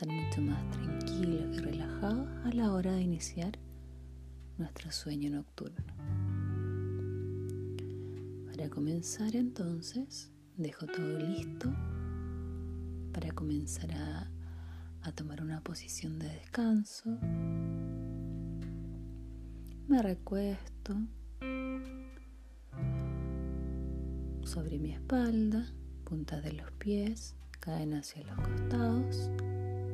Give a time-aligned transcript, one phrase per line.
[0.00, 3.58] estar mucho más tranquilos y relajados a la hora de iniciar
[4.56, 5.92] nuestro sueño nocturno.
[8.46, 11.74] Para comenzar entonces, dejo todo listo
[13.12, 14.30] para comenzar a,
[15.02, 17.18] a tomar una posición de descanso.
[19.88, 20.94] Me recuesto
[24.44, 25.66] sobre mi espalda,
[26.04, 29.30] puntas de los pies caen hacia los costados,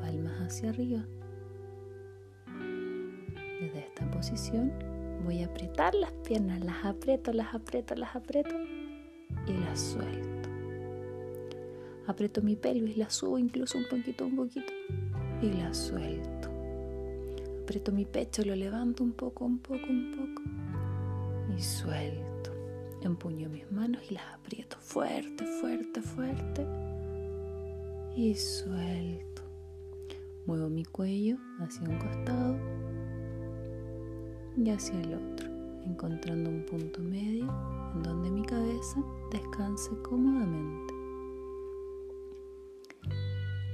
[0.00, 1.04] palmas hacia arriba.
[3.60, 4.72] Desde esta posición
[5.24, 8.54] voy a apretar las piernas, las aprieto, las aprieto, las aprieto
[9.46, 10.48] y las suelto.
[12.06, 14.72] Aprieto mi pelvis, la subo incluso un poquito, un poquito
[15.42, 16.48] y la suelto.
[17.62, 20.42] Aprieto mi pecho, lo levanto un poco, un poco, un poco
[21.56, 22.50] y suelto.
[23.02, 26.66] Empuño mis manos y las aprieto fuerte, fuerte, fuerte
[28.16, 29.39] y suelto.
[30.50, 32.58] Muevo mi cuello hacia un costado
[34.56, 35.48] y hacia el otro,
[35.84, 37.44] encontrando un punto medio
[37.94, 40.92] en donde mi cabeza descanse cómodamente.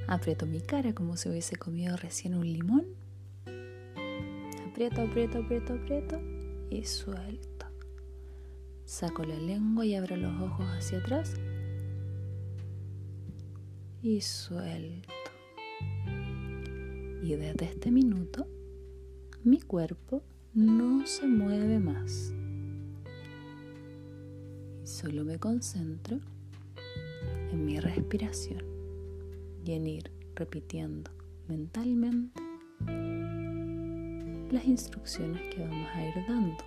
[0.07, 2.85] Aprieto mi cara como si hubiese comido recién un limón.
[4.69, 6.21] Aprieto, aprieto, aprieto, aprieto
[6.69, 7.65] y suelto.
[8.85, 11.37] Saco la lengua y abro los ojos hacia atrás
[14.03, 15.09] y suelto.
[17.27, 18.47] Y desde este minuto
[19.43, 20.23] mi cuerpo
[20.55, 22.33] no se mueve más.
[24.85, 26.21] Solo me concentro
[27.51, 28.63] en mi respiración
[29.65, 31.11] y en ir repitiendo
[31.49, 32.41] mentalmente
[34.53, 36.65] las instrucciones que vamos a ir dando.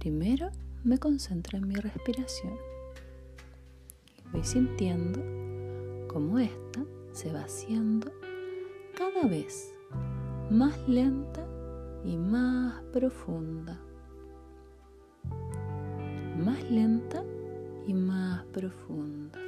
[0.00, 0.50] Primero
[0.84, 2.58] me concentro en mi respiración.
[4.32, 5.18] Voy sintiendo
[6.08, 8.12] cómo esta se va haciendo
[8.98, 9.72] cada vez
[10.50, 11.46] más lenta
[12.04, 13.80] y más profunda.
[16.44, 17.22] Más lenta
[17.86, 19.38] y más profunda.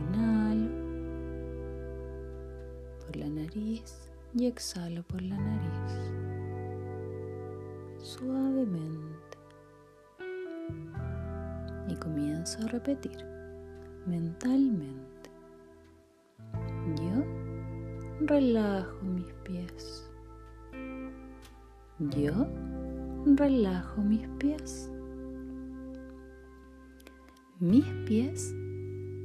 [0.00, 0.70] Inhalo
[3.04, 6.14] por la nariz y exhalo por la nariz
[7.98, 9.38] suavemente.
[11.88, 13.18] Y comienzo a repetir
[14.06, 15.13] mentalmente.
[18.20, 20.10] Relajo mis pies.
[21.98, 22.46] Yo
[23.26, 24.90] relajo mis pies.
[27.60, 28.54] Mis pies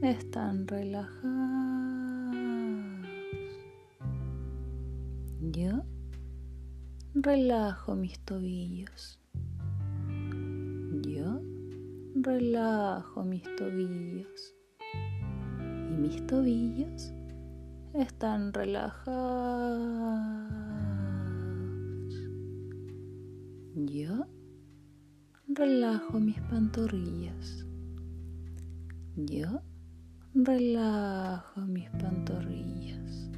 [0.01, 1.19] están relajados.
[5.51, 5.83] Yo
[7.13, 9.19] relajo mis tobillos.
[11.01, 11.41] Yo
[12.15, 14.55] relajo mis tobillos.
[15.91, 17.13] Y mis tobillos
[17.93, 19.09] están relajados.
[23.75, 24.27] Yo
[25.47, 27.65] relajo mis pantorrillas.
[29.15, 29.61] Yo
[30.33, 33.29] relajo mis pantorrillas.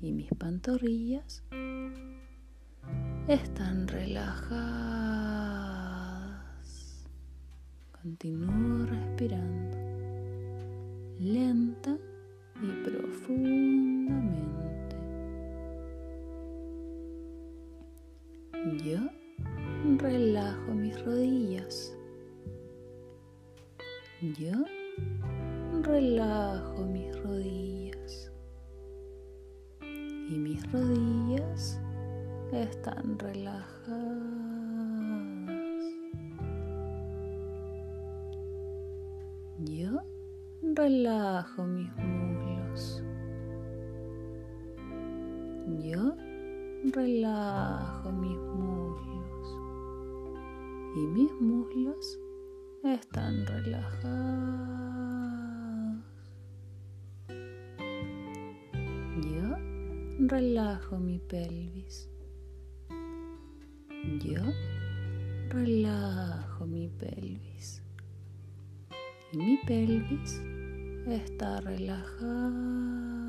[0.00, 1.42] Y mis pantorrillas
[3.26, 4.48] están relajadas.
[8.00, 9.76] Continúo respirando
[11.18, 11.98] lenta
[12.62, 14.58] y profundamente.
[18.84, 18.98] Yo
[19.98, 21.96] relajo mis rodillas.
[24.20, 24.52] Yo
[25.82, 28.32] relajo mis rodillas.
[29.80, 31.80] Y mis rodillas
[32.52, 33.78] están relajadas.
[39.64, 40.02] Yo
[40.74, 41.90] relajo mis
[46.98, 49.46] relajo mis muslos.
[50.96, 52.18] Y mis muslos
[52.82, 54.08] están relajados.
[59.30, 59.46] Yo
[60.26, 62.10] relajo mi pelvis.
[64.24, 64.42] Yo
[65.50, 67.82] relajo mi pelvis
[69.32, 70.42] y mi pelvis
[71.06, 73.27] está relajada.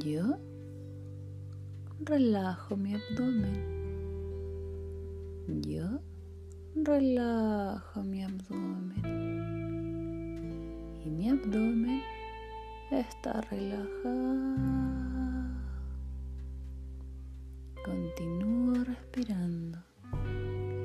[0.00, 0.38] Yo
[2.04, 3.58] relajo mi abdomen.
[5.62, 6.00] Yo
[6.74, 9.02] relajo mi abdomen.
[11.04, 12.00] Y mi abdomen
[12.90, 13.92] está relajado.
[17.84, 19.78] Continúo respirando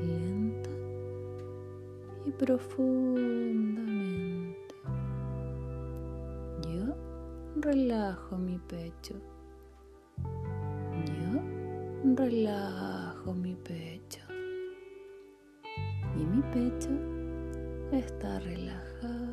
[0.02, 0.70] lenta
[2.26, 3.27] y profundamente.
[7.68, 9.16] Relajo mi pecho.
[11.06, 14.22] Yo relajo mi pecho.
[16.16, 16.90] Y mi pecho
[17.92, 19.28] está relajado.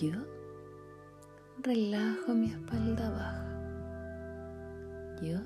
[0.00, 0.12] Yo
[1.62, 3.50] relajo mi espalda baja.
[5.22, 5.40] Yo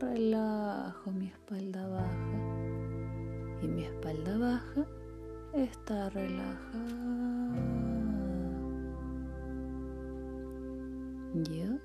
[0.00, 2.38] relajo mi espalda baja.
[3.62, 4.86] Y mi espalda baja
[5.54, 6.58] está relajada.
[11.34, 11.78] Yo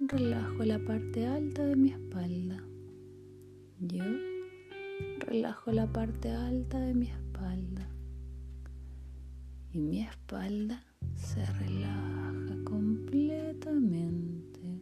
[0.00, 2.62] relajo la parte alta de mi espalda.
[3.80, 4.04] Yo
[5.20, 7.88] relajo la parte alta de mi espalda
[9.72, 10.82] y mi espalda
[11.14, 14.80] se relaja completamente.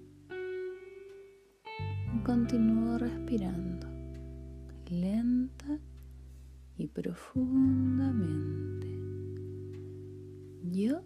[2.25, 3.95] Continúo respirando
[4.91, 5.74] lenta
[6.77, 8.89] y profundamente.
[10.71, 11.03] Yo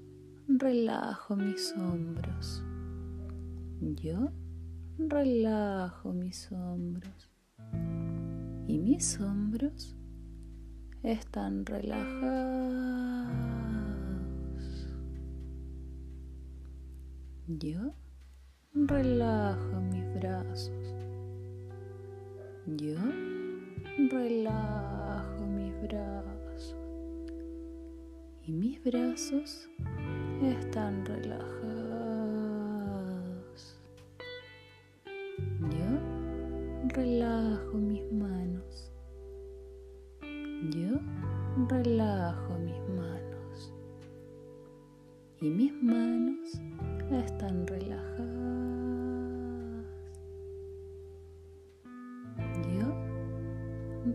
[0.46, 2.64] relajo mis hombros.
[3.80, 4.30] Yo
[4.98, 7.30] relajo mis hombros.
[8.66, 9.94] Y mis hombros
[11.02, 13.28] están relajados.
[17.46, 17.94] Yo
[18.74, 20.94] relajo mis brazos.
[22.66, 22.98] Yo
[24.10, 25.07] relajo
[28.48, 29.68] Y mis brazos
[30.42, 31.48] están relajados.
[35.60, 38.90] Yo relajo mis manos.
[40.70, 40.98] Yo
[41.68, 43.72] relajo mis manos.
[45.42, 46.60] Y mis manos
[47.12, 48.37] están relajadas.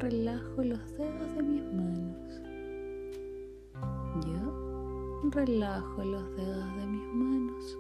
[0.04, 2.42] Relajo los dedos de mis manos.
[4.28, 7.78] Yo relajo los dedos de mis manos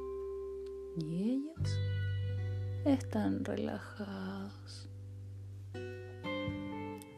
[0.95, 1.77] y ellos
[2.85, 4.87] están relajados.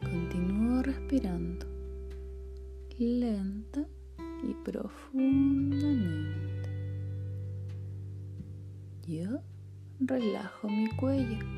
[0.02, 1.66] Continúo respirando
[2.98, 3.86] lenta
[4.42, 6.68] y profundamente.
[9.06, 9.40] Yo
[10.00, 11.55] relajo mi cuello.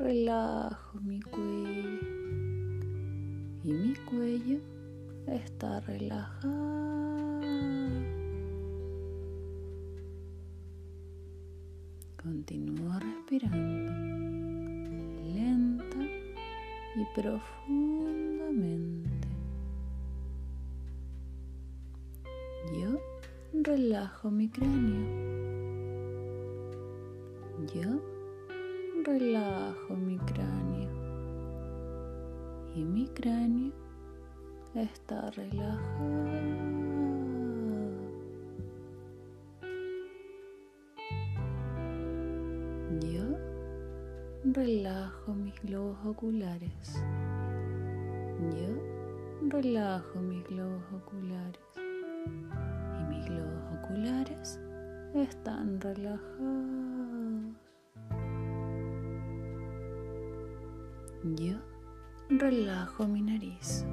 [0.00, 2.00] Relajo mi cuello.
[3.62, 4.58] Y mi cuello
[5.26, 6.48] está relajado.
[12.16, 13.92] Continúo respirando
[15.34, 15.98] lenta
[16.96, 19.28] y profundamente.
[22.72, 22.98] Yo
[23.52, 25.29] relajo mi cráneo.
[35.10, 35.80] Está relajado.
[43.00, 43.24] Yo
[44.44, 47.02] relajo mis globos oculares.
[48.54, 51.60] Yo relajo mis globos oculares
[53.28, 54.58] los oculares
[55.14, 56.20] están relajados.
[61.36, 61.56] Yo
[62.28, 63.84] relajo mi nariz.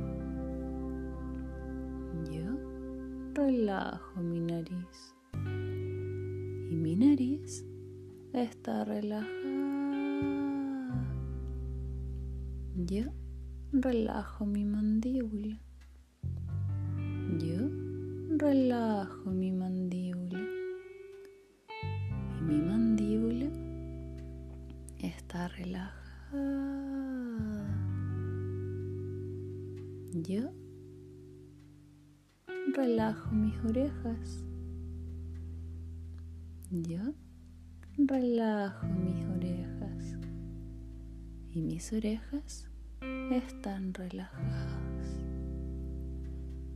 [3.48, 5.16] Relajo mi nariz.
[6.70, 7.64] Y mi nariz
[8.34, 9.32] está relajada.
[12.76, 13.06] Yo
[13.72, 15.62] relajo mi mandíbula.
[17.40, 17.70] Yo
[18.38, 20.42] relajo mi mandíbula
[22.40, 23.48] y mi mandíbula
[25.00, 25.98] está relajada.
[30.12, 30.52] Yo
[32.78, 34.46] relajo mis orejas.
[36.70, 37.00] Yo
[37.98, 40.16] relajo mis orejas
[41.50, 42.70] y mis orejas
[43.32, 45.08] están relajadas.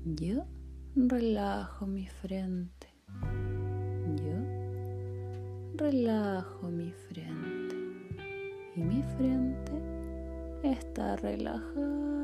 [0.04, 0.48] Yo
[0.96, 2.88] relajo mi frente.
[4.16, 7.76] Yo relajo mi frente.
[8.76, 9.74] Y mi frente
[10.64, 12.21] está relajada.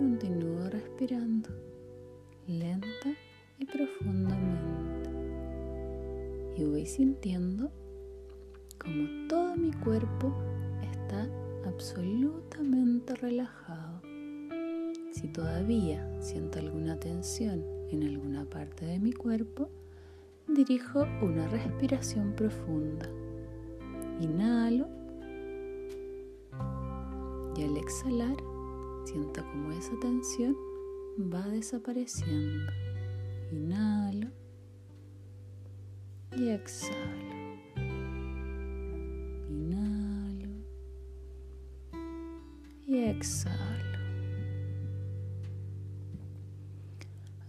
[0.00, 1.50] Continúo respirando
[2.46, 3.10] lenta
[3.58, 5.10] y profundamente.
[6.56, 7.70] Y voy sintiendo
[8.82, 10.32] como todo mi cuerpo
[10.80, 11.28] está
[11.66, 14.00] absolutamente relajado
[15.12, 19.68] Si todavía siento alguna tensión en alguna parte de mi cuerpo,
[20.48, 23.06] dirijo una respiración profunda.
[24.18, 24.88] Inhalo
[27.54, 28.49] y al exhalar
[29.04, 30.56] siento como esa tensión
[31.32, 32.72] va desapareciendo.
[33.52, 34.28] Inhalo
[36.36, 36.96] y exhalo.
[39.48, 40.48] Inhalo
[42.86, 43.80] y exhalo.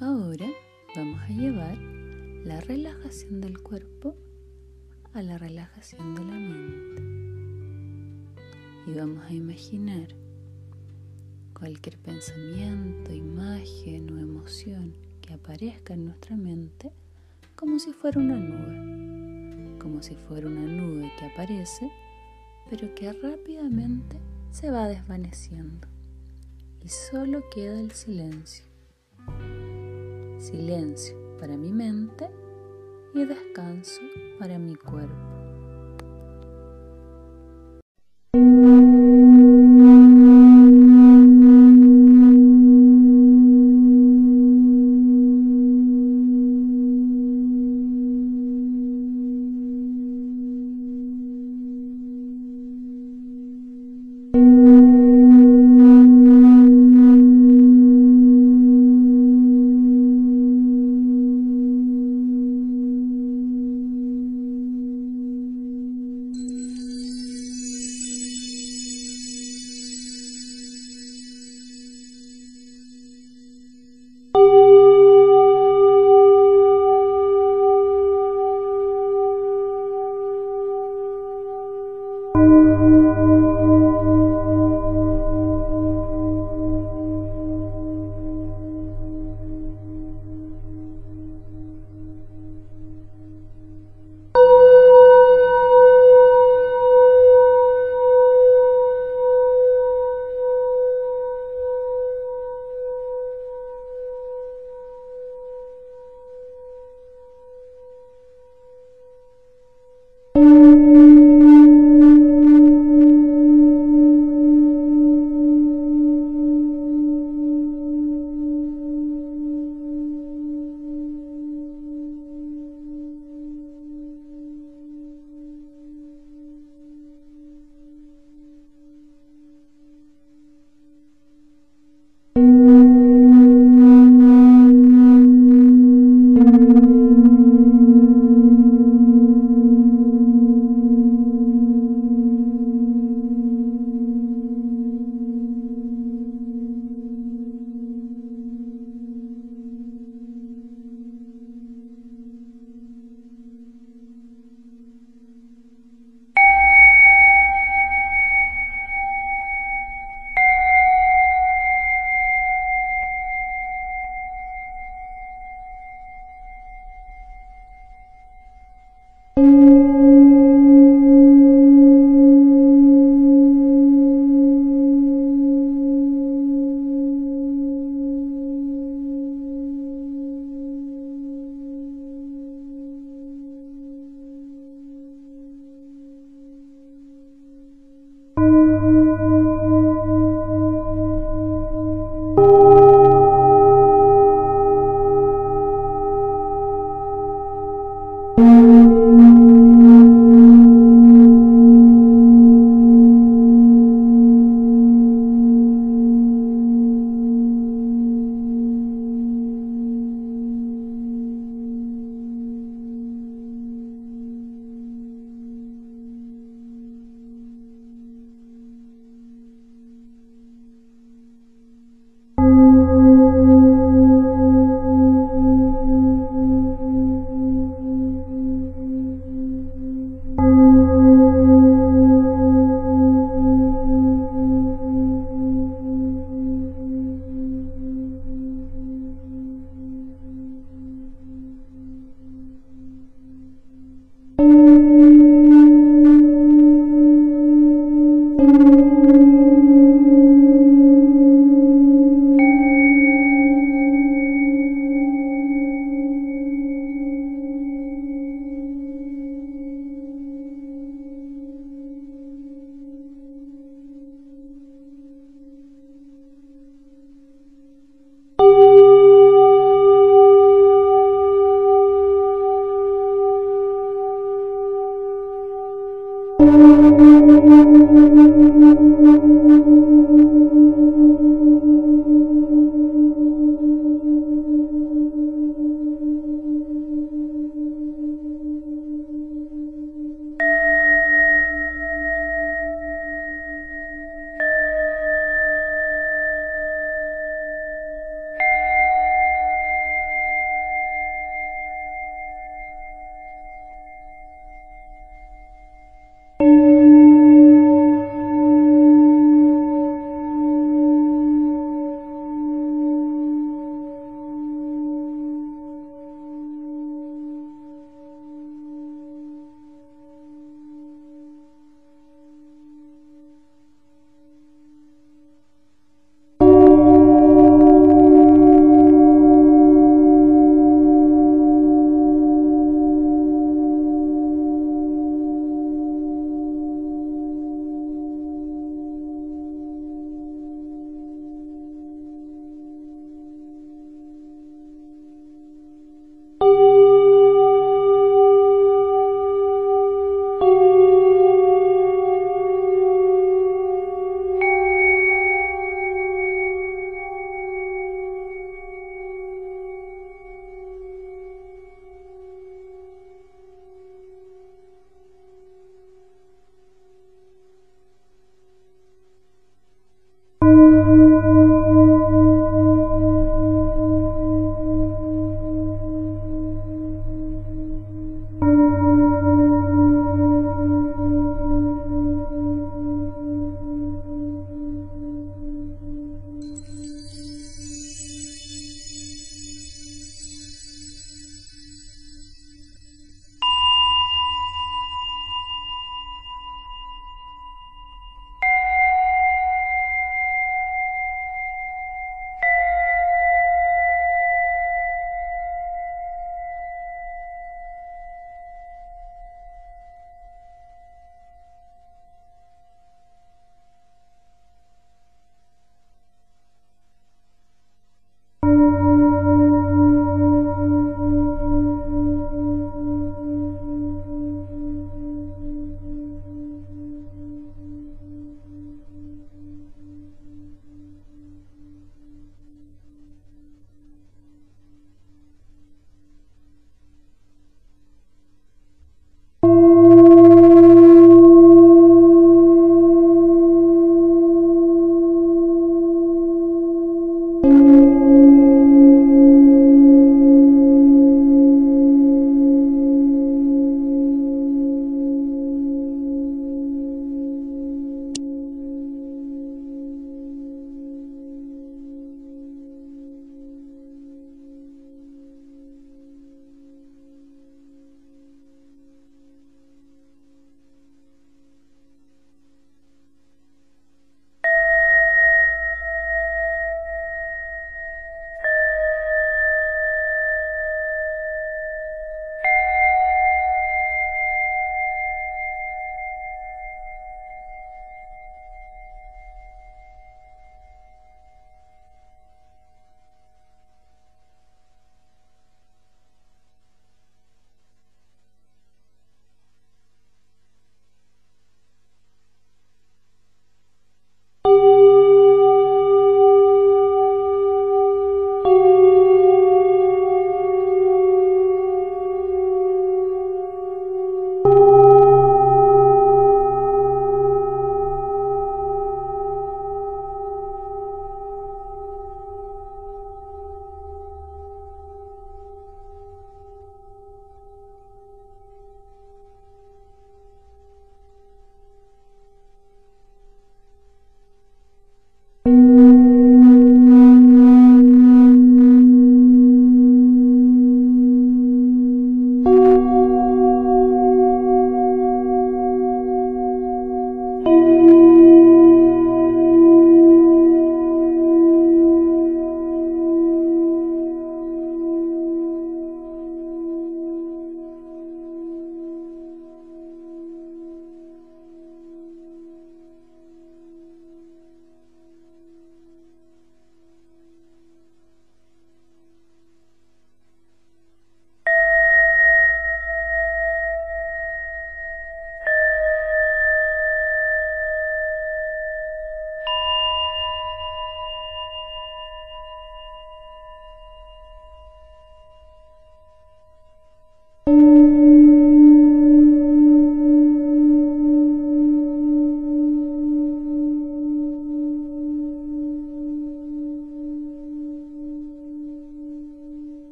[0.00, 0.46] Ahora
[0.94, 1.78] vamos a llevar
[2.44, 4.14] la relajación del cuerpo
[5.14, 7.02] a la relajación de la mente.
[8.86, 10.25] Y vamos a imaginar
[11.58, 16.92] cualquier pensamiento, imagen o emoción que aparezca en nuestra mente
[17.54, 21.90] como si fuera una nube, como si fuera una nube que aparece
[22.68, 24.18] pero que rápidamente
[24.50, 25.88] se va desvaneciendo
[26.84, 28.64] y solo queda el silencio.
[30.38, 32.28] Silencio para mi mente
[33.14, 34.02] y descanso
[34.38, 35.35] para mi cuerpo.